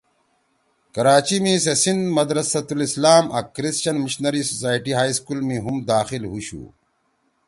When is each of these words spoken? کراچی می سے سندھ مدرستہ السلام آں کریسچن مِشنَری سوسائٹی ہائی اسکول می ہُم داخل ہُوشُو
کراچی 0.95 1.37
می 1.43 1.53
سے 1.63 1.73
سندھ 1.83 2.05
مدرستہ 2.17 2.59
السلام 2.75 3.25
آں 3.37 3.43
کریسچن 3.55 3.95
مِشنَری 4.03 4.41
سوسائٹی 4.51 4.91
ہائی 4.97 5.11
اسکول 5.15 5.39
می 5.47 5.57
ہُم 5.63 5.77
داخل 5.91 6.23
ہُوشُو 6.31 6.61